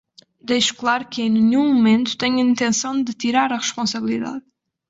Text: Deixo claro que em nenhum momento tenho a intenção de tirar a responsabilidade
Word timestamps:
Deixo 0.47 0.73
claro 0.81 1.07
que 1.11 1.21
em 1.25 1.29
nenhum 1.39 1.65
momento 1.75 2.17
tenho 2.21 2.39
a 2.39 2.49
intenção 2.51 3.03
de 3.03 3.13
tirar 3.13 3.53
a 3.53 3.57
responsabilidade 3.65 4.43